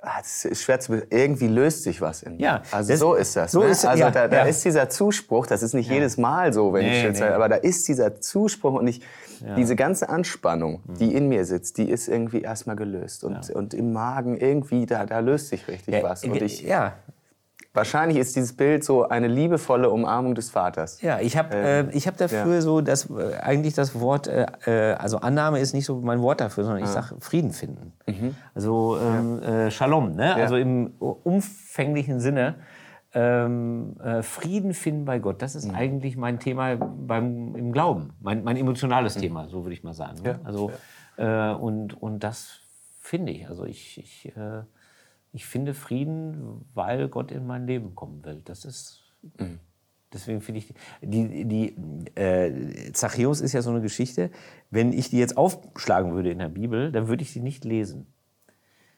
ah, 0.02 0.19
das 0.19 0.45
ist 0.45 0.62
schwer 0.62 0.81
zu 0.81 1.02
irgendwie 1.11 1.49
löst 1.49 1.83
sich 1.83 2.00
was 2.00 2.23
in 2.23 2.37
mir. 2.37 2.43
Ja, 2.43 2.62
also 2.71 2.95
so 2.97 3.14
ist 3.14 3.37
das. 3.37 3.52
So 3.52 3.61
ne? 3.61 3.69
ist, 3.69 3.85
also 3.85 4.05
ja, 4.05 4.11
da, 4.11 4.28
da 4.28 4.45
ist 4.45 4.64
dieser 4.64 4.88
Zuspruch, 4.88 5.47
das 5.47 5.62
ist 5.62 5.75
nicht 5.75 5.90
jedes 5.90 6.17
Mal 6.17 6.52
so, 6.52 6.73
wenn 6.73 6.85
nee, 6.85 6.99
ich 6.99 7.02
jetzt, 7.05 7.21
nee. 7.21 7.26
aber 7.26 7.49
da 7.49 7.57
ist 7.57 7.88
dieser 7.88 8.21
Zuspruch 8.21 8.75
und 8.75 8.87
ich, 8.87 9.00
diese 9.57 9.76
ganze 9.76 10.09
Anspannung, 10.09 10.83
mhm. 10.87 10.95
die 10.99 11.14
in 11.14 11.28
mir 11.28 11.45
sitzt, 11.45 11.78
die 11.78 11.88
ist 11.88 12.09
irgendwie 12.09 12.43
erstmal 12.43 12.76
gelöst. 12.76 13.25
Und, 13.25 13.50
und 13.50 13.75
im 13.75 13.93
Magen 13.93 14.37
irgendwie, 14.37 14.87
da, 14.87 15.07
da 15.07 15.21
löst 15.21 15.49
sich 15.49 15.69
richtig 15.69 16.02
was. 16.02 16.25
Und 16.25 16.43
ich, 16.43 16.62
ja, 16.62 16.95
Wahrscheinlich 17.75 18.18
ist 18.18 18.34
dieses 18.34 18.56
Bild 18.56 18.82
so 18.82 19.08
eine 19.08 19.28
liebevolle 19.28 19.90
Umarmung 19.90 20.34
des 20.34 20.50
Vaters. 20.50 21.02
Ja, 21.02 21.20
ich 21.20 21.37
habe 21.37 21.50
ähm, 21.54 21.90
äh, 21.90 22.00
hab 22.00 22.16
dafür 22.16 22.54
ja. 22.54 22.60
so, 22.60 22.80
dass 22.80 23.10
äh, 23.10 23.37
eigentlich 23.40 23.75
das 23.75 24.00
Wort, 24.00 24.26
äh, 24.26 24.46
äh, 24.66 24.94
also 24.94 25.18
Annahme 25.18 25.60
ist 25.60 25.75
nicht 25.75 25.84
so 25.84 26.00
mein 26.00 26.22
Wort 26.22 26.40
dafür, 26.40 26.64
sondern 26.64 26.82
ich 26.82 26.88
sage 26.88 27.16
Frieden 27.20 27.52
finden. 27.52 27.92
Mhm. 28.06 28.34
Also 28.54 28.98
ähm, 28.98 29.40
ja. 29.42 29.66
Äh, 29.66 29.70
Shalom, 29.70 30.16
ne? 30.16 30.28
Ja. 30.28 30.34
also 30.37 30.56
im 30.56 30.94
umfänglichen 30.98 32.20
Sinne. 32.20 32.56
Ähm, 33.14 33.96
äh, 34.02 34.22
Frieden 34.22 34.75
finden 34.75 35.06
bei 35.06 35.18
Gott, 35.18 35.40
das 35.40 35.54
ist 35.54 35.68
mhm. 35.68 35.75
eigentlich 35.75 36.18
mein 36.18 36.40
Thema 36.40 36.76
beim, 36.76 37.54
im 37.56 37.72
Glauben, 37.72 38.10
mein, 38.20 38.44
mein 38.44 38.58
emotionales 38.58 39.16
mhm. 39.16 39.20
Thema, 39.20 39.48
so 39.48 39.64
würde 39.64 39.72
ich 39.72 39.82
mal 39.82 39.94
sagen. 39.94 40.20
Ne? 40.22 40.38
Also, 40.44 40.70
und, 41.16 42.00
und 42.00 42.22
das 42.22 42.60
finde 43.00 43.32
ich. 43.32 43.48
Also 43.48 43.64
ich, 43.64 43.98
ich 43.98 44.32
ich 45.38 45.47
finde 45.47 45.73
Frieden, 45.73 46.64
weil 46.75 47.09
Gott 47.09 47.30
in 47.30 47.47
mein 47.47 47.64
Leben 47.64 47.95
kommen 47.95 48.25
will. 48.25 48.42
Das 48.45 48.64
ist. 48.64 49.04
Mhm. 49.38 49.61
Deswegen 50.12 50.40
finde 50.40 50.59
ich, 50.59 50.75
die, 51.00 51.45
die 51.45 51.76
äh, 52.21 52.90
Zachäus 52.92 53.40
ist 53.40 53.52
ja 53.52 53.62
so 53.62 53.71
eine 53.71 53.80
Geschichte. 53.80 54.33
Wenn 54.71 54.92
ich 54.92 55.11
die 55.11 55.18
jetzt 55.18 55.37
aufschlagen 55.37 56.12
würde 56.12 56.33
in 56.33 56.40
der 56.40 56.49
Bibel, 56.49 56.90
dann 56.90 57.07
würde 57.07 57.23
ich 57.23 57.30
sie 57.30 57.40
nicht 57.40 57.64
lesen. 57.64 58.12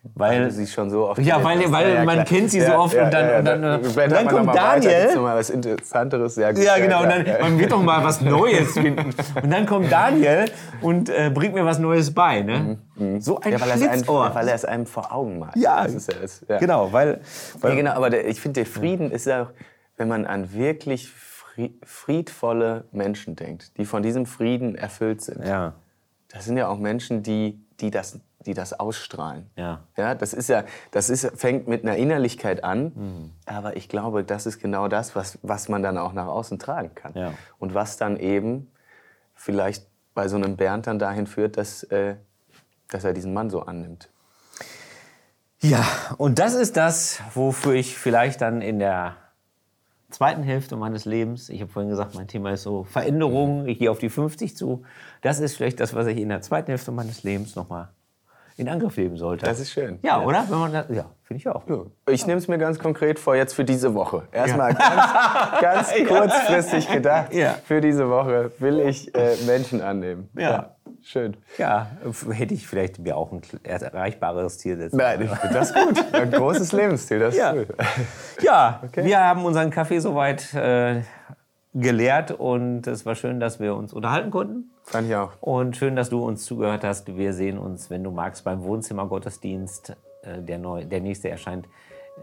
Weil, 0.03 0.45
weil 0.45 0.51
sie 0.51 0.67
schon 0.67 0.89
so 0.89 1.09
oft 1.09 1.21
Ja, 1.21 1.45
weil, 1.45 1.71
weil 1.71 1.95
ja, 1.95 2.05
man 2.05 2.25
kennt 2.25 2.51
sie 2.51 2.63
so 2.63 2.73
oft 2.73 2.95
und 2.95 3.13
dann, 3.13 3.39
und 3.39 3.45
dann, 3.45 3.85
und 3.85 3.97
dann 3.97 4.29
kommt 4.29 4.55
Daniel. 4.55 5.15
Noch 5.15 5.23
mal 5.23 5.37
was 5.37 5.51
Interessanteres. 5.51 6.37
Ja, 6.37 6.51
ja 6.53 6.79
genau. 6.79 7.03
Und 7.03 7.11
dann, 7.11 7.27
man 7.41 7.59
wird 7.59 7.71
doch 7.71 7.83
mal 7.83 8.03
was 8.03 8.21
Neues 8.23 8.73
finden. 8.73 9.13
Und 9.43 9.51
dann 9.51 9.67
kommt 9.67 9.93
Daniel 9.93 10.47
und 10.81 11.11
äh, 11.11 11.31
bringt 11.33 11.55
mir 11.55 11.67
was 11.67 11.79
Neues 11.79 12.15
bei. 12.15 12.41
Ne? 12.41 12.79
Mhm. 12.95 13.07
mhm. 13.07 13.21
So 13.21 13.41
ein 13.41 13.53
ja, 13.53 13.61
weil 13.61 13.77
Schlitzohr. 13.77 14.25
Einem, 14.25 14.35
weil 14.35 14.49
er 14.49 14.55
es 14.55 14.65
einem 14.65 14.87
vor 14.87 15.13
Augen 15.13 15.39
macht. 15.39 15.57
Ja, 15.57 15.85
das 15.85 15.95
ist 15.95 16.17
das, 16.23 16.47
ja. 16.49 16.59
genau. 16.59 16.91
Weil, 16.95 17.21
weil 17.61 17.77
genau, 17.77 17.93
aber 17.93 18.09
der, 18.09 18.27
ich 18.27 18.41
finde, 18.41 18.61
der 18.61 18.67
Frieden 18.67 19.11
ist 19.11 19.31
auch, 19.31 19.49
wenn 19.99 20.09
man 20.09 20.25
an 20.25 20.55
wirklich 20.55 21.13
friedvolle 21.85 22.85
Menschen 22.91 23.37
denkt, 23.37 23.77
die 23.77 23.85
von 23.85 24.03
diesem 24.03 24.25
Frieden 24.25 24.77
erfüllt 24.77 25.21
sind. 25.21 25.45
Ja. 25.45 25.75
Das 26.29 26.47
sind 26.47 26.57
ja 26.57 26.69
auch 26.69 26.79
Menschen, 26.79 27.23
die, 27.23 27.61
die 27.81 27.91
das 27.91 28.19
die 28.47 28.55
das 28.55 28.73
ausstrahlen. 28.73 29.51
Ja. 29.57 29.81
Ja, 29.97 30.15
das 30.15 30.33
ist 30.33 30.49
ja, 30.49 30.65
das 30.91 31.11
ist, 31.11 31.31
fängt 31.39 31.69
mit 31.69 31.85
einer 31.85 31.97
Innerlichkeit 31.97 32.65
an, 32.65 32.93
mhm. 32.95 33.31
aber 33.47 33.77
ich 33.77 33.89
glaube, 33.89 34.25
das 34.25 34.47
ist 34.47 34.61
genau 34.61 34.89
das, 34.89 35.15
was, 35.15 35.39
was 35.43 35.69
man 35.69 35.83
dann 35.83 35.99
auch 35.99 36.13
nach 36.13 36.27
außen 36.27 36.59
tragen 36.59 36.95
kann. 36.95 37.13
Ja. 37.15 37.35
Und 37.59 37.75
was 37.75 37.97
dann 37.97 38.17
eben 38.17 38.71
vielleicht 39.35 39.87
bei 40.15 40.29
so 40.29 40.37
einem 40.37 40.57
Bernd 40.57 40.87
dann 40.87 40.99
dahin 40.99 41.27
führt, 41.27 41.57
dass, 41.57 41.83
äh, 41.85 42.17
dass 42.89 43.05
er 43.05 43.13
diesen 43.13 43.35
Mann 43.35 43.51
so 43.51 43.63
annimmt. 43.63 44.11
Ja, 45.61 45.87
und 46.17 46.39
das 46.39 46.55
ist 46.55 46.79
das, 46.79 47.21
wofür 47.35 47.75
ich 47.75 47.99
vielleicht 47.99 48.41
dann 48.41 48.63
in 48.63 48.79
der 48.79 49.17
zweiten 50.09 50.43
Hälfte 50.43 50.77
meines 50.77 51.05
Lebens, 51.05 51.51
ich 51.51 51.61
habe 51.61 51.71
vorhin 51.71 51.91
gesagt, 51.91 52.15
mein 52.15 52.27
Thema 52.27 52.53
ist 52.53 52.63
so 52.63 52.85
Veränderung, 52.85 53.67
ich 53.69 53.79
gehe 53.79 53.91
auf 53.91 53.99
die 53.99 54.09
50 54.09 54.57
zu, 54.57 54.83
das 55.21 55.39
ist 55.39 55.57
vielleicht 55.57 55.79
das, 55.79 55.95
was 55.95 56.07
ich 56.07 56.17
in 56.17 56.31
der 56.31 56.41
zweiten 56.41 56.69
Hälfte 56.69 56.91
meines 56.91 57.23
Lebens 57.23 57.55
nochmal 57.55 57.91
in 58.61 58.69
Angriff 58.69 58.97
nehmen 58.97 59.17
sollte. 59.17 59.47
Das 59.47 59.59
ist 59.59 59.73
schön. 59.73 59.99
Ja, 60.03 60.21
ja. 60.21 60.25
oder? 60.25 60.47
Das, 60.71 60.85
ja, 60.95 61.07
finde 61.25 61.39
ich 61.39 61.49
auch. 61.49 61.67
Ja. 61.69 61.83
Ich 62.11 62.27
nehme 62.27 62.39
es 62.39 62.47
mir 62.47 62.59
ganz 62.59 62.79
konkret 62.79 63.19
vor, 63.19 63.35
jetzt 63.35 63.55
für 63.55 63.65
diese 63.65 63.95
Woche. 63.95 64.25
Erstmal 64.33 64.73
ja. 64.73 65.59
ganz, 65.61 65.91
ganz 65.91 66.09
kurzfristig 66.09 66.89
gedacht. 66.91 67.33
Für 67.65 67.81
diese 67.81 68.09
Woche 68.11 68.53
will 68.59 68.81
ich 68.81 69.15
äh, 69.15 69.37
Menschen 69.47 69.81
annehmen. 69.81 70.29
Ja. 70.37 70.77
Schön. 71.03 71.39
Ja, 71.57 71.87
hätte 72.31 72.53
ich 72.53 72.67
vielleicht 72.67 72.99
mir 72.99 73.17
auch 73.17 73.33
ein 73.33 73.41
erreichbares 73.63 74.59
Ziel 74.59 74.77
setzen. 74.77 74.99
Nein, 74.99 75.23
ich 75.23 75.31
finde 75.31 75.55
das 75.55 75.73
gut. 75.73 76.05
Ein 76.13 76.31
großes 76.31 76.73
Lebensziel, 76.73 77.21
das 77.21 77.35
ist 77.35 77.53
gut. 77.53 77.69
Ja, 78.43 78.81
okay. 78.85 79.05
wir 79.05 79.19
haben 79.19 79.45
unseren 79.47 79.71
Kaffee 79.71 79.99
soweit 80.01 80.53
äh, 80.53 81.01
gelehrt 81.73 82.33
und 82.33 82.87
es 82.87 83.07
war 83.07 83.15
schön, 83.15 83.41
dass 83.41 83.61
wir 83.61 83.75
uns 83.77 83.95
unterhalten 83.95 84.31
konnten. 84.31 84.71
Fand 84.91 85.09
ich 85.09 85.15
auch. 85.15 85.31
Und 85.41 85.77
schön, 85.77 85.95
dass 85.95 86.11
du 86.11 86.25
uns 86.25 86.45
zugehört 86.45 86.83
hast. 86.83 87.17
Wir 87.17 87.33
sehen 87.33 87.59
uns, 87.59 87.91
wenn 87.91 88.03
du 88.03 88.11
magst, 88.11 88.43
beim 88.43 88.65
Wohnzimmergottesdienst. 88.65 89.97
Äh, 90.23 90.43
der, 90.43 90.59
neu, 90.59 90.85
der 90.85 91.01
nächste 91.01 91.29
erscheint 91.29 91.67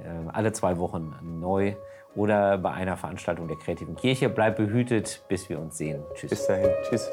äh, 0.04 0.30
alle 0.34 0.52
zwei 0.52 0.78
Wochen 0.78 1.16
neu 1.40 1.76
oder 2.14 2.58
bei 2.58 2.72
einer 2.72 2.98
Veranstaltung 2.98 3.48
der 3.48 3.58
Kreativen 3.58 3.96
Kirche. 3.96 4.28
Bleib 4.28 4.58
behütet, 4.58 5.24
bis 5.30 5.48
wir 5.48 5.60
uns 5.60 5.78
sehen. 5.78 6.04
Tschüss. 6.16 6.32
Bis 6.32 6.48
dahin. 6.48 6.70
Tschüss. 6.90 7.10